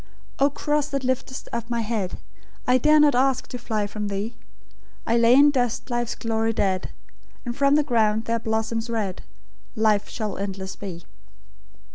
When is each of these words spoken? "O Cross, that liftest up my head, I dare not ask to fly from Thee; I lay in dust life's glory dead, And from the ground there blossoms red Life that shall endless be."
"O 0.39 0.49
Cross, 0.49 0.87
that 0.87 1.03
liftest 1.03 1.47
up 1.53 1.69
my 1.69 1.81
head, 1.81 2.17
I 2.65 2.79
dare 2.79 2.99
not 2.99 3.13
ask 3.13 3.47
to 3.49 3.59
fly 3.59 3.85
from 3.85 4.07
Thee; 4.07 4.33
I 5.05 5.15
lay 5.15 5.35
in 5.35 5.51
dust 5.51 5.91
life's 5.91 6.15
glory 6.15 6.53
dead, 6.53 6.89
And 7.45 7.55
from 7.55 7.75
the 7.75 7.83
ground 7.83 8.25
there 8.25 8.39
blossoms 8.39 8.89
red 8.89 9.21
Life 9.75 10.05
that 10.05 10.11
shall 10.11 10.39
endless 10.39 10.75
be." 10.75 11.03